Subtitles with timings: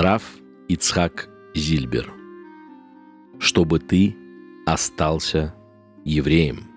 [0.00, 2.14] Раф Ицхак Зильбер.
[3.40, 4.16] Чтобы ты
[4.64, 5.52] остался
[6.04, 6.68] евреем.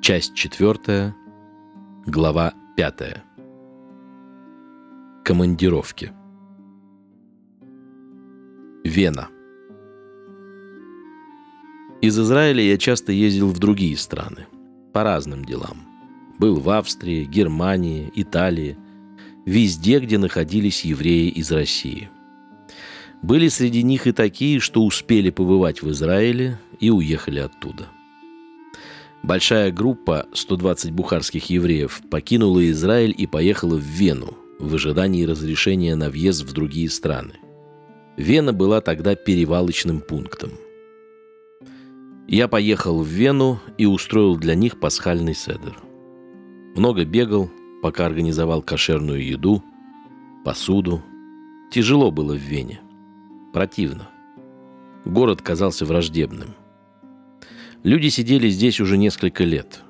[0.00, 1.16] Часть четвертая,
[2.06, 3.24] глава пятая.
[5.24, 6.12] Командировки.
[8.84, 9.26] Вена.
[12.00, 14.46] Из Израиля я часто ездил в другие страны.
[14.92, 15.78] По разным делам.
[16.38, 18.78] Был в Австрии, Германии, Италии.
[19.48, 22.10] Везде, где находились евреи из России.
[23.22, 27.86] Были среди них и такие, что успели побывать в Израиле и уехали оттуда.
[29.22, 36.10] Большая группа, 120 бухарских евреев, покинула Израиль и поехала в Вену в ожидании разрешения на
[36.10, 37.32] въезд в другие страны.
[38.18, 40.50] Вена была тогда перевалочным пунктом–
[42.30, 45.78] я поехал в Вену и устроил для них пасхальный седер.
[46.76, 47.50] Много бегал,
[47.82, 49.62] пока организовал кошерную еду,
[50.44, 51.02] посуду.
[51.70, 52.80] Тяжело было в Вене.
[53.52, 54.08] Противно.
[55.04, 56.54] Город казался враждебным.
[57.82, 59.82] Люди сидели здесь уже несколько лет.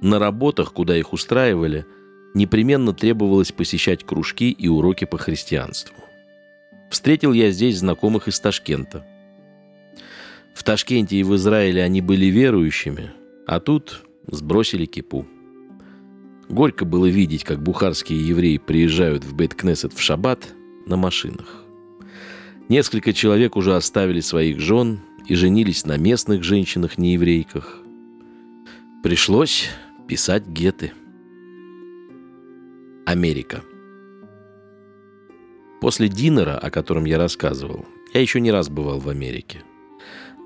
[0.00, 1.86] На работах, куда их устраивали,
[2.34, 5.96] непременно требовалось посещать кружки и уроки по христианству.
[6.90, 9.04] Встретил я здесь знакомых из Ташкента–
[10.56, 13.12] в Ташкенте и в Израиле они были верующими,
[13.46, 15.26] а тут сбросили кипу.
[16.48, 20.54] Горько было видеть, как бухарские евреи приезжают в Бейт-Кнессет в шаббат
[20.86, 21.64] на машинах.
[22.68, 27.80] Несколько человек уже оставили своих жен и женились на местных женщинах-нееврейках.
[29.02, 29.68] Пришлось
[30.08, 30.92] писать геты.
[33.04, 33.62] Америка.
[35.80, 39.62] После Динера, о котором я рассказывал, я еще не раз бывал в Америке–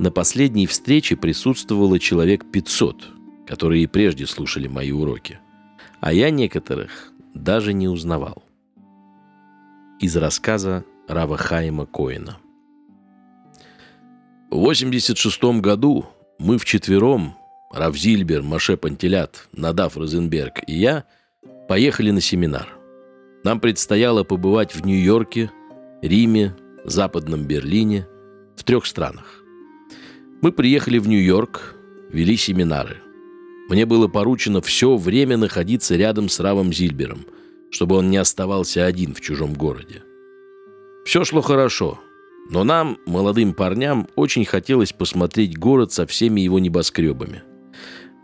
[0.00, 3.08] на последней встрече присутствовало человек 500,
[3.46, 5.40] которые и прежде слушали мои уроки.
[6.00, 8.42] А я некоторых даже не узнавал.
[10.00, 12.38] Из рассказа Рава Хайма Коина.
[14.50, 16.06] В 86 году
[16.38, 17.36] мы вчетвером,
[17.70, 21.04] Рав Зильбер, Маше Пантелят, Надав Розенберг и я,
[21.68, 22.68] поехали на семинар.
[23.44, 25.50] Нам предстояло побывать в Нью-Йорке,
[26.02, 28.06] Риме, Западном Берлине,
[28.56, 29.44] в трех странах.
[30.40, 31.74] Мы приехали в Нью-Йорк,
[32.10, 33.02] вели семинары.
[33.70, 37.24] Мне было поручено все время находиться рядом с Равом Зильбером,
[37.70, 40.02] чтобы он не оставался один в чужом городе.
[41.04, 42.00] Все шло хорошо,
[42.50, 47.44] но нам, молодым парням, очень хотелось посмотреть город со всеми его небоскребами.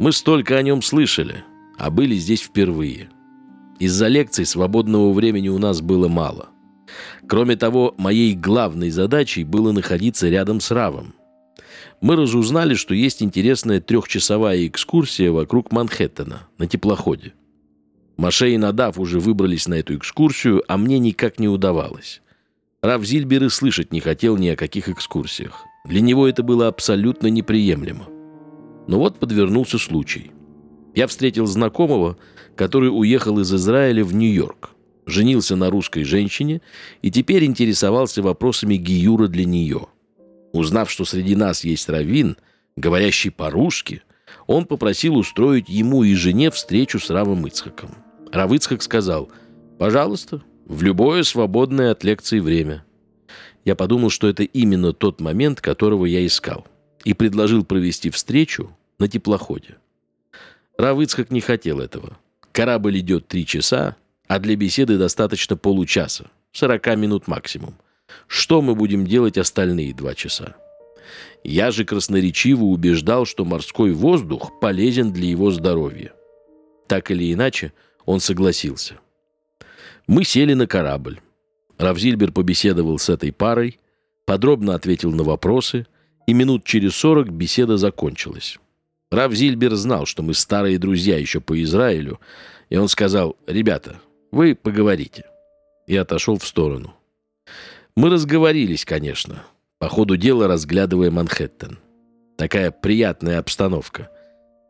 [0.01, 1.45] Мы столько о нем слышали,
[1.79, 3.09] а были здесь впервые.
[3.79, 6.49] Из-за лекций свободного времени у нас было мало.
[7.29, 11.15] Кроме того, моей главной задачей было находиться рядом с Равом,
[12.01, 17.33] мы разузнали, что есть интересная трехчасовая экскурсия вокруг Манхэттена на теплоходе.
[18.17, 22.23] Маше и Надав уже выбрались на эту экскурсию, а мне никак не удавалось.
[22.83, 25.65] Рав Зильбер и слышать не хотел ни о каких экскурсиях.
[25.85, 28.06] Для него это было абсолютно неприемлемо.
[28.87, 30.31] Но вот подвернулся случай.
[30.95, 32.17] Я встретил знакомого,
[32.55, 34.71] который уехал из Израиля в Нью-Йорк,
[35.05, 36.62] женился на русской женщине
[37.03, 39.89] и теперь интересовался вопросами гиюра для нее–
[40.53, 42.37] Узнав, что среди нас есть раввин,
[42.77, 44.03] говорящий по-русски,
[44.47, 47.91] он попросил устроить ему и жене встречу с Равом Ицхаком.
[48.33, 49.31] Рав Ицхак сказал,
[49.79, 52.85] «Пожалуйста, в любое свободное от лекции время».
[53.65, 56.67] Я подумал, что это именно тот момент, которого я искал,
[57.05, 59.77] и предложил провести встречу на теплоходе.
[60.79, 62.17] Рав Ицхак не хотел этого.
[62.53, 63.97] Корабль идет три часа,
[64.29, 67.75] а для беседы достаточно получаса, 40 минут максимум.
[68.27, 70.56] Что мы будем делать остальные два часа?
[71.44, 76.12] Я же красноречиво убеждал, что морской воздух полезен для его здоровья.
[76.88, 77.72] Так или иначе,
[78.05, 78.99] он согласился.
[80.06, 81.21] Мы сели на корабль.
[81.78, 83.78] Равзильбер побеседовал с этой парой,
[84.25, 85.87] подробно ответил на вопросы,
[86.26, 88.59] и минут через сорок беседа закончилась.
[89.10, 92.21] Равзильбер знал, что мы старые друзья еще по Израилю,
[92.71, 94.00] и он сказал, «Ребята,
[94.32, 95.25] вы поговорите».
[95.87, 96.94] И отошел в сторону.
[97.96, 99.43] Мы разговорились, конечно,
[99.78, 101.78] по ходу дела разглядывая Манхэттен.
[102.37, 104.10] Такая приятная обстановка.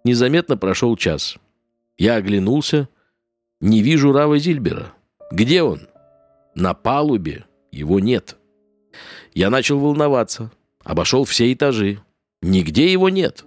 [0.04, 1.36] Незаметно прошел час.
[1.98, 2.88] Я оглянулся.
[3.60, 4.92] Не вижу Рава Зильбера.
[5.32, 5.88] Где он?
[6.54, 7.44] На палубе.
[7.72, 8.36] Его нет.
[9.34, 10.52] Я начал волноваться.
[10.84, 11.98] Обошел все этажи.
[12.42, 13.44] Нигде его нет.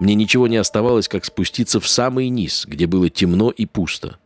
[0.00, 4.18] Мне ничего не оставалось, как спуститься в самый низ, где было темно и пусто.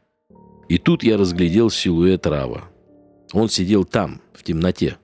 [0.69, 2.71] И тут я разглядел силуэт Рава.
[3.33, 4.99] Он сидел там, в темноте.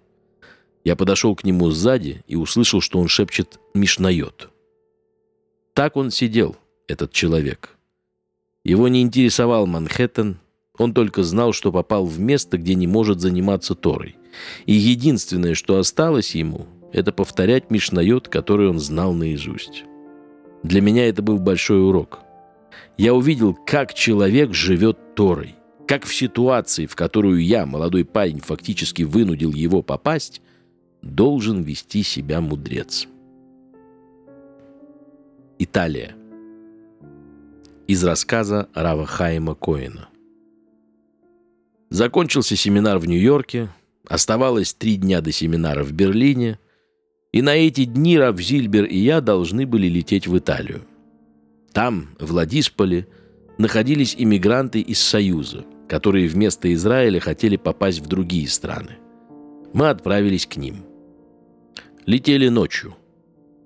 [0.85, 4.49] Я подошел к нему сзади и услышал, что он шепчет «Мишнает».
[5.75, 7.77] Так он сидел, этот человек.
[8.65, 10.39] Его не интересовал Манхэттен,
[10.79, 14.17] он только знал, что попал в место, где не может заниматься Торой,
[14.67, 19.85] И единственное, что осталось ему, это повторять Мишнайот, который он знал наизусть.
[20.63, 22.21] Для меня это был большой урок.
[22.97, 25.55] Я увидел, как человек живет Торой,
[25.87, 30.41] как в ситуации, в которую я, молодой парень, фактически вынудил его попасть,
[31.03, 33.09] должен вести себя мудрец.
[35.59, 36.15] Италия.
[37.87, 40.09] Из рассказа Рава Хайма Коина.
[41.91, 43.69] Закончился семинар в Нью-Йорке,
[44.09, 46.59] оставалось три дня до семинара в Берлине,
[47.33, 50.83] и на эти дни Рав Зильбер и я должны были лететь в Италию.
[51.73, 53.09] Там, в Ладисполе,
[53.59, 58.97] находились иммигранты из Союза, которые вместо Израиля хотели попасть в другие страны.
[59.75, 60.87] Мы отправились к ним.
[62.07, 62.97] Летели ночью.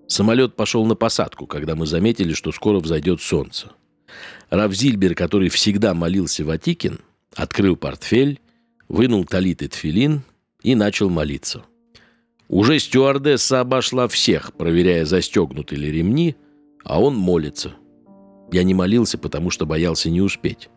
[0.09, 3.71] Самолет пошел на посадку, когда мы заметили, что скоро взойдет солнце.
[4.51, 6.99] Рав Зильбер, который всегда молился в Атикин,
[7.37, 8.41] открыл портфель,
[8.89, 10.23] вынул талит и тфилин
[10.63, 11.63] и начал молиться.
[12.49, 16.35] Уже стюардесса обошла всех, проверяя, застегнуты ли ремни,
[16.83, 17.77] а он молится.
[18.51, 20.71] Я не молился, потому что боялся не успеть.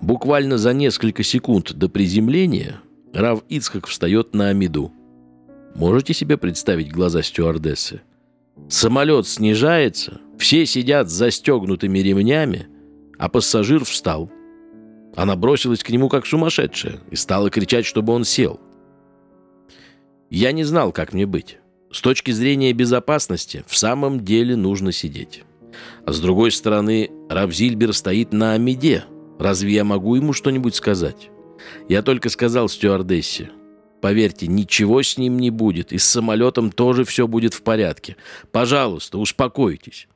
[0.00, 2.80] Буквально за несколько секунд до приземления
[3.12, 4.92] Рав Ицхак встает на Амиду.
[5.74, 8.02] Можете себе представить глаза стюардессы?
[8.68, 12.68] Самолет снижается, все сидят с застегнутыми ремнями,
[13.18, 14.30] а пассажир встал–
[15.16, 18.60] она бросилась к нему как сумасшедшая и стала кричать, чтобы он сел.
[20.30, 21.58] Я не знал, как мне быть.
[21.92, 25.44] С точки зрения безопасности в самом деле нужно сидеть.
[26.04, 29.04] А с другой стороны, Равзильбер стоит на Амиде.
[29.38, 31.30] Разве я могу ему что-нибудь сказать?
[31.88, 33.50] Я только сказал стюардессе.
[34.00, 38.16] Поверьте, ничего с ним не будет, и с самолетом тоже все будет в порядке.
[38.52, 40.08] Пожалуйста, успокойтесь.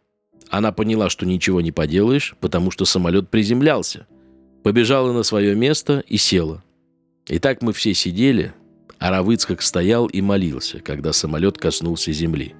[0.51, 4.07] Она поняла, что ничего не поделаешь, потому что самолет приземлялся–
[4.63, 6.63] побежала на свое место и села.
[7.27, 8.53] И так мы все сидели,
[8.99, 12.55] а Равыцкак стоял и молился, когда самолет коснулся земли.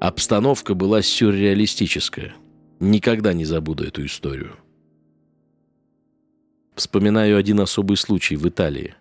[0.00, 2.34] Обстановка была сюрреалистическая.
[2.80, 4.56] Никогда не забуду эту историю.
[6.78, 8.94] Вспоминаю один особый случай в Италии.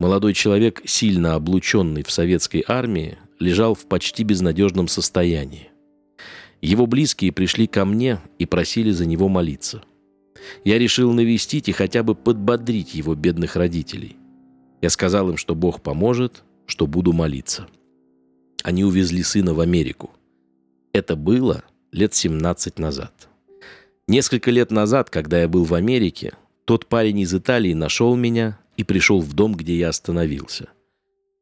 [0.00, 5.70] Молодой человек, сильно облученный в советской армии, лежал в почти безнадежном состоянии.
[6.60, 9.84] Его близкие пришли ко мне и просили за него молиться–
[10.64, 14.16] я решил навестить и хотя бы подбодрить его бедных родителей.
[14.80, 17.66] Я сказал им, что Бог поможет, что буду молиться.
[18.62, 20.10] Они увезли сына в Америку.
[20.92, 23.28] Это было лет 17 назад.
[24.06, 26.34] Несколько лет назад, когда я был в Америке,
[26.64, 30.68] тот парень из Италии нашел меня и пришел в дом, где я остановился.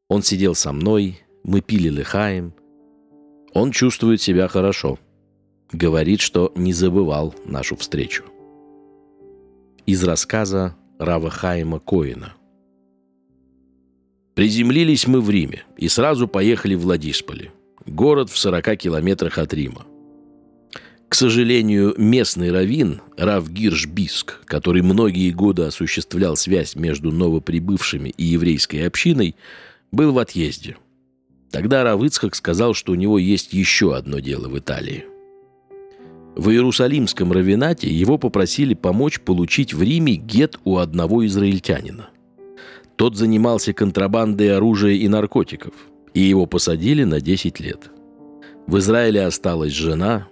[0.07, 2.53] Он сидел со мной, мы пили лыхаем.
[3.53, 4.99] Он чувствует себя хорошо.
[5.71, 8.23] Говорит, что не забывал нашу встречу
[9.85, 12.33] из рассказа Рава Хайма Коина.
[14.35, 17.51] Приземлились мы в Риме и сразу поехали в Владисполе,
[17.85, 19.85] город в 40 километрах от Рима.
[21.13, 28.23] К сожалению, местный раввин Рав Гирш Биск, который многие годы осуществлял связь между новоприбывшими и
[28.23, 29.35] еврейской общиной,
[29.91, 30.75] был в отъезде.
[31.51, 35.05] Тогда Рав Ицхак сказал, что у него есть еще одно дело в Италии–
[36.35, 42.09] в Иерусалимском равенате его попросили помочь получить в Риме гет у одного израильтянина.
[42.95, 45.75] Тот занимался контрабандой оружия и наркотиков,
[46.15, 47.91] и его посадили на 10 лет.
[48.65, 50.27] В Израиле осталась жена.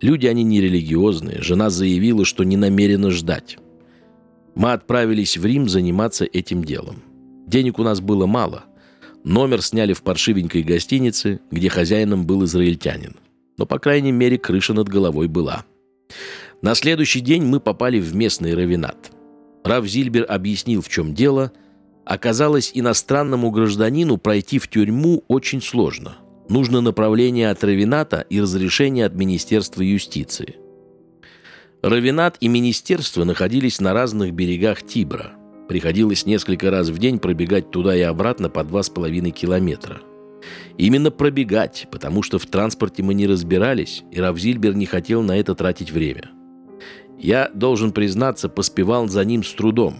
[0.00, 1.42] Люди они нерелигиозные.
[1.42, 3.58] Жена заявила, что не намерена ждать.
[4.54, 7.02] Мы отправились в Рим заниматься этим делом.
[7.46, 8.64] Денег у нас было мало.
[9.24, 13.16] Номер сняли в паршивенькой гостинице, где хозяином был израильтянин–
[13.58, 15.64] но, по крайней мере, крыша над головой была.
[16.62, 19.10] На следующий день мы попали в местный равинат.
[19.64, 21.52] Рав Зильбер объяснил, в чем дело.
[22.06, 26.16] Оказалось, иностранному гражданину пройти в тюрьму очень сложно.
[26.48, 30.56] Нужно направление от равината и разрешение от Министерства юстиции.
[31.82, 35.32] Равинат и министерство находились на разных берегах Тибра.
[35.68, 40.00] Приходилось несколько раз в день пробегать туда и обратно по два с половиной километра.
[40.78, 45.54] Именно пробегать, потому что в транспорте мы не разбирались, и Равзильбер не хотел на это
[45.54, 46.30] тратить время.
[47.18, 49.96] Я, должен признаться, поспевал за ним с трудом.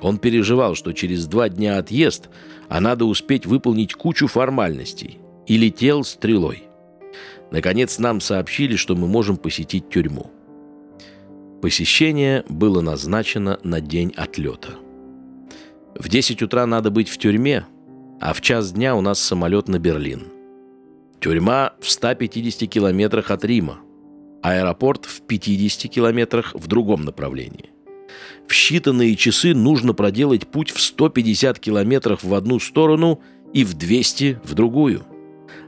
[0.00, 2.30] Он переживал, что через два дня отъезд,
[2.68, 6.64] а надо успеть выполнить кучу формальностей, и летел стрелой.
[7.50, 10.30] Наконец нам сообщили, что мы можем посетить тюрьму.
[11.62, 14.74] Посещение было назначено на день отлета.
[15.94, 17.66] В 10 утра надо быть в тюрьме,
[18.20, 20.24] а в час дня у нас самолет на Берлин.
[21.20, 23.78] Тюрьма в 150 километрах от Рима,
[24.42, 27.70] аэропорт в 50 километрах в другом направлении.
[28.46, 33.22] в считанные часы нужно проделать путь в 150 километров в одну сторону
[33.54, 35.06] и в 200 в другую.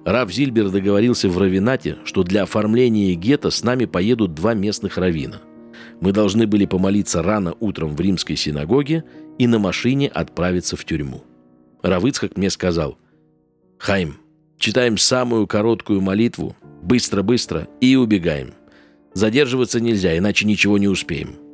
[0.07, 5.43] Рав Зильбер договорился в Равинате, что для оформления гетто с нами поедут два местных равина.
[6.01, 9.03] Мы должны были помолиться рано утром в римской синагоге
[9.37, 11.25] и на машине отправиться в тюрьму.
[11.83, 12.99] Равыцхак мне сказал,
[13.79, 14.19] «Хайм,
[14.59, 18.55] читаем самую короткую молитву, быстро-быстро и убегаем.
[19.13, 21.46] Задерживаться нельзя, иначе ничего не успеем».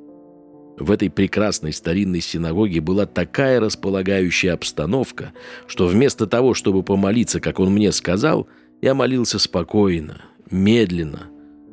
[0.83, 5.33] В этой прекрасной старинной синагоге была такая располагающая обстановка,
[5.69, 8.49] что вместо того, чтобы помолиться, как он мне сказал,
[8.81, 11.29] я молился спокойно, медленно.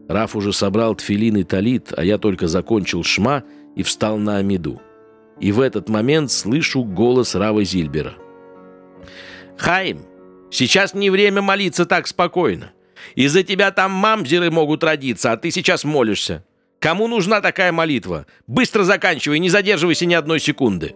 [0.08, 3.44] Раф уже собрал тфилин и талит, а я только закончил шма
[3.76, 4.80] и встал на амиду.
[5.40, 8.14] И в этот момент слышу голос Рава Зильбера.
[9.58, 10.02] «Хаим,
[10.52, 12.74] сейчас не время молиться так спокойно.
[13.16, 16.46] Из-за тебя там мамзеры могут родиться, а ты сейчас молишься.
[16.80, 18.26] Кому нужна такая молитва?
[18.48, 20.96] Быстро заканчивай, не задерживайся ни одной секунды.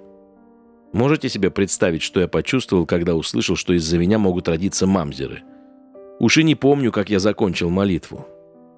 [0.93, 5.43] Можете себе представить, что я почувствовал, когда услышал, что из-за меня могут родиться мамзеры?
[6.19, 8.27] Уж и не помню, как я закончил молитву.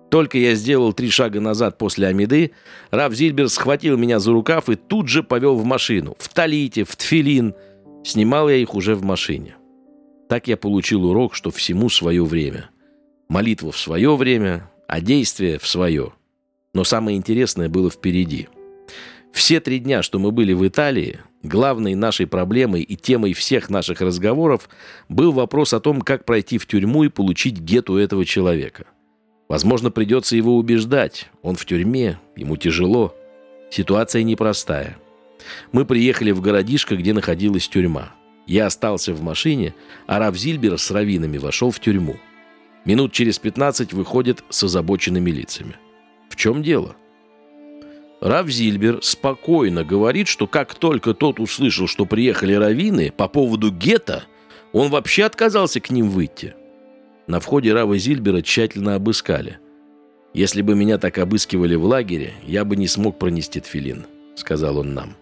[0.10, 2.52] Только я сделал три шага назад после Амиды,
[2.90, 6.16] Рав Зильбер схватил меня за рукав и тут же повел в машину.
[6.18, 7.54] В талите, в тфилин.
[8.04, 9.56] Снимал я их уже в машине.
[10.30, 12.70] Так я получил урок, что всему свое время.
[13.28, 16.14] Молитва в свое время, а действие в свое–
[16.76, 18.50] но самое интересное было впереди.
[19.32, 24.02] Все три дня, что мы были в Италии, главной нашей проблемой и темой всех наших
[24.02, 24.70] разговоров
[25.10, 28.86] был вопрос о том, как пройти в тюрьму и получить гету этого человека.
[29.48, 31.30] Возможно, придется его убеждать.
[31.42, 33.16] Он в тюрьме, ему тяжело.
[33.72, 34.98] Ситуация непростая.
[35.72, 38.12] Мы приехали в городишко, где находилась тюрьма.
[38.48, 39.74] Я остался в машине,
[40.08, 42.18] а Рав Зильбер с раввинами вошел в тюрьму.
[42.84, 45.76] Минут через 15 выходит с озабоченными лицами.
[46.36, 46.98] В чем дело?
[48.20, 54.26] Рав Зильбер спокойно говорит, что как только тот услышал, что приехали раввины по поводу гетто,
[54.74, 56.54] он вообще отказался к ним выйти.
[57.28, 59.60] На входе Рава Зильбера тщательно обыскали.
[60.34, 64.94] «Если бы меня так обыскивали в лагере, я бы не смог пронести тфилин»,— сказал он
[64.94, 65.16] нам.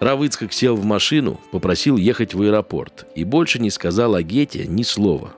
[0.00, 4.66] Рав Ицкак сел в машину, попросил ехать в аэропорт и больше не сказал о гете
[4.66, 5.34] ни слова.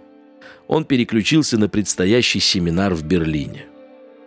[0.68, 3.66] Он переключился на предстоящий семинар в Берлине—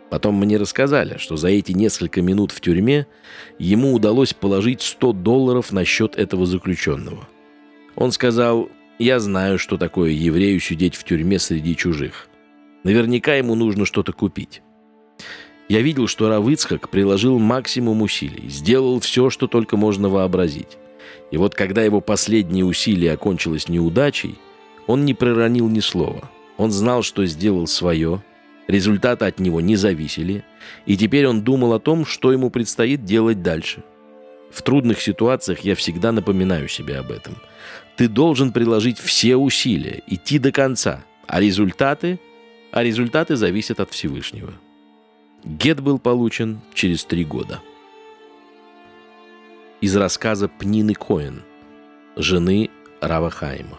[0.09, 3.07] Потом мне рассказали, что за эти несколько минут в тюрьме
[3.59, 7.27] ему удалось положить 100 долларов на счет этого заключенного.
[7.95, 12.29] Он сказал, «Я знаю, что такое еврею сидеть в тюрьме среди чужих.
[12.83, 14.61] Наверняка ему нужно что-то купить».
[15.67, 20.77] Я видел, что Равыцхак приложил максимум усилий, сделал все, что только можно вообразить.
[21.29, 24.35] И вот когда его последние усилия окончилось неудачей,
[24.85, 26.29] он не проронил ни слова.
[26.55, 28.23] Он знал, что сделал свое–
[28.67, 30.43] Результаты от него не зависели,
[30.85, 33.83] и теперь он думал о том, что ему предстоит делать дальше.
[34.51, 37.37] В трудных ситуациях я всегда напоминаю себе об этом.
[37.95, 42.19] Ты должен приложить все усилия, идти до конца, а результаты,
[42.71, 44.53] а результаты зависят от Всевышнего.
[45.43, 47.61] Гет был получен через три года.
[49.79, 51.43] Из рассказа Пнины Коэн,
[52.15, 52.69] жены
[52.99, 53.77] Рава Хайма.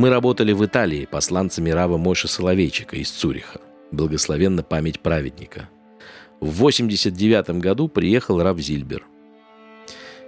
[0.00, 3.60] Мы работали в Италии посланцами Рава Мойши Соловейчика из Цюриха.
[3.92, 5.68] Благословенна память праведника.
[6.40, 9.04] В 89 году приехал Рав Зильбер.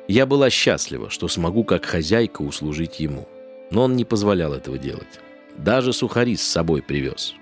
[0.09, 3.27] Я была счастлива, что смогу как хозяйка услужить ему.
[3.71, 5.21] Но он не позволял этого делать.
[5.57, 7.33] Даже сухари с собой привез.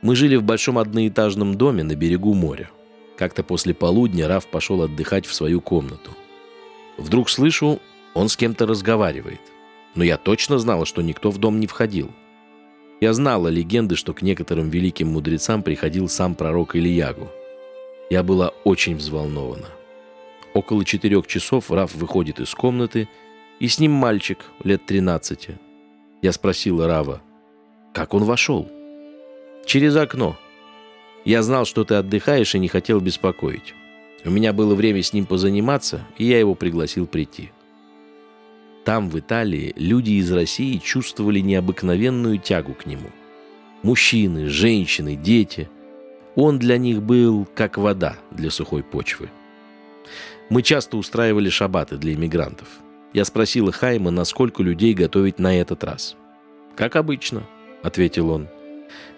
[0.00, 2.70] Мы жили в большом одноэтажном доме на берегу моря.
[3.18, 6.12] Как-то после полудня Рав пошел отдыхать в свою комнату.
[6.96, 7.78] Вдруг слышу,
[8.14, 9.40] он с кем-то разговаривает–
[9.94, 12.10] но я точно знала, что никто в дом не входил.
[13.00, 17.30] Я знала легенды, что к некоторым великим мудрецам приходил сам пророк Ильягу.
[18.10, 19.68] Я была очень взволнована.
[20.52, 23.08] Около четырех часов Раф выходит из комнаты,
[23.58, 25.58] и с ним мальчик лет тринадцати.
[26.22, 27.22] Я спросила Рава,
[27.92, 28.68] как он вошел?
[29.66, 30.36] Через окно.
[31.24, 33.74] Я знал, что ты отдыхаешь и не хотел беспокоить.
[34.24, 37.50] У меня было время с ним позаниматься, и я его пригласил прийти.
[38.84, 43.10] Там, в Италии, люди из России чувствовали необыкновенную тягу к нему.
[43.82, 45.68] Мужчины, женщины, дети.
[46.34, 49.30] Он для них был как вода для сухой почвы.
[50.48, 52.68] Мы часто устраивали шабаты для иммигрантов.
[53.12, 56.16] Я спросила Хайма, насколько людей готовить на этот раз.
[56.76, 57.42] «Как обычно»,—
[57.82, 58.48] ответил он.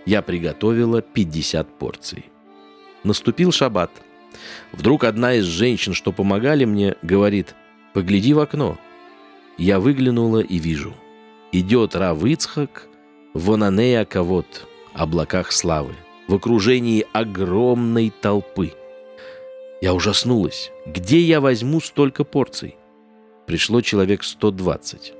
[0.06, 2.26] Я приготовила 50 порций.
[3.04, 3.90] Наступил шаббат.
[4.72, 7.54] Вдруг одна из женщин, что помогали мне, говорит,
[7.92, 8.78] «Погляди в окно,
[9.58, 10.94] я выглянула и вижу.
[11.52, 12.88] Идет Рав Ицхак
[13.34, 15.94] в Онанея Кавод, облаках славы,
[16.28, 18.72] в окружении огромной толпы.
[19.80, 20.70] Я ужаснулась.
[20.86, 22.76] Где я возьму столько порций?
[23.46, 25.12] Пришло человек 120.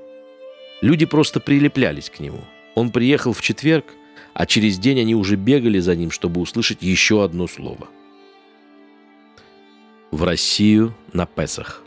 [0.81, 2.41] Люди просто прилеплялись к нему.
[2.75, 3.85] Он приехал в четверг,
[4.33, 7.87] а через день они уже бегали за ним, чтобы услышать еще одно слово.
[10.11, 11.82] В Россию на Песах.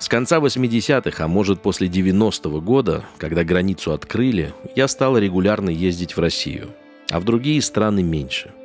[0.00, 6.16] С конца 80-х, а может после 90-го года, когда границу открыли, я стала регулярно ездить
[6.16, 6.70] в Россию,
[7.10, 8.50] а в другие страны меньше–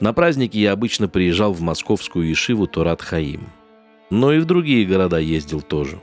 [0.00, 3.48] на праздники я обычно приезжал в московскую Ишиву Турат Хаим.
[4.10, 6.00] Но и в другие города ездил тоже.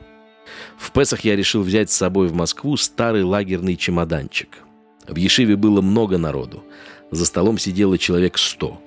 [0.77, 4.59] В Песах я решил взять с собой в Москву старый лагерный чемоданчик.
[5.07, 6.63] В Ешиве было много народу.
[7.09, 8.81] За столом сидело человек сто.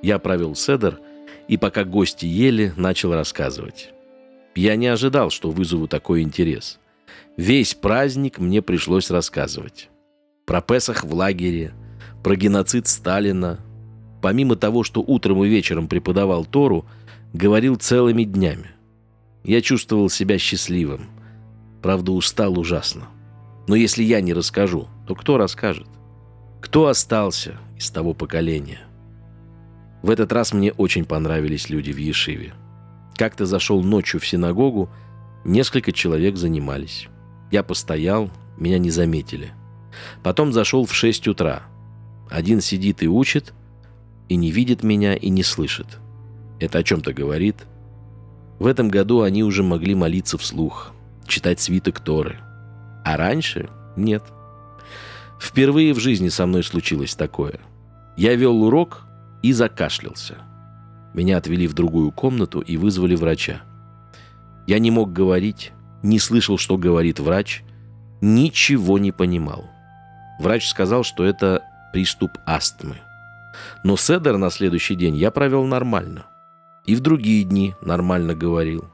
[0.00, 1.00] Я провел седер
[1.48, 3.90] и, пока гости ели, начал рассказывать.
[4.54, 6.78] Я не ожидал, что вызову такой интерес.
[7.36, 9.88] Весь праздник мне пришлось рассказывать.
[10.44, 11.72] Про Песах в лагере,
[12.22, 13.58] про геноцид Сталина,
[14.20, 16.84] помимо того, что утром и вечером преподавал Тору,
[17.32, 18.70] говорил целыми днями.
[19.44, 21.08] Я чувствовал себя счастливым.
[21.80, 23.08] Правда, устал ужасно.
[23.66, 25.88] Но если я не расскажу, то кто расскажет?
[26.60, 28.80] Кто остался из того поколения?
[30.02, 32.54] В этот раз мне очень понравились люди в Ешиве.
[33.22, 34.90] Как-то зашел ночью в синагогу,
[35.44, 37.06] несколько человек занимались.
[37.52, 39.52] Я постоял, меня не заметили.
[40.24, 41.62] Потом зашел в 6 утра.
[42.28, 43.54] Один сидит и учит,
[44.28, 45.86] и не видит меня, и не слышит.
[46.58, 47.58] Это о чем-то говорит.
[48.58, 50.90] В этом году они уже могли молиться вслух,
[51.28, 52.40] читать свиток Торы.
[53.04, 54.24] А раньше нет.
[55.40, 57.60] Впервые в жизни со мной случилось такое.
[58.16, 59.06] Я вел урок
[59.44, 60.38] и закашлялся.
[61.14, 63.62] Меня отвели в другую комнату и вызвали врача.
[64.66, 67.62] Я не мог говорить, не слышал, что говорит врач,
[68.20, 69.64] ничего не понимал.
[70.40, 72.96] Врач сказал, что это приступ астмы–
[73.84, 76.26] но седер на следующий день я провел нормально.
[76.86, 78.84] И в другие дни нормально говорил.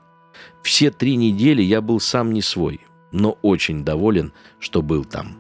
[0.62, 2.80] Все три недели я был сам не свой,
[3.12, 5.37] но очень доволен, что был там.